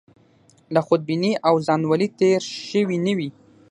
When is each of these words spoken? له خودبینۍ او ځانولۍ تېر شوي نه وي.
له 0.73 0.79
خودبینۍ 0.87 1.33
او 1.47 1.55
ځانولۍ 1.67 2.07
تېر 2.19 2.41
شوي 2.69 2.97
نه 3.05 3.13
وي. 3.17 3.29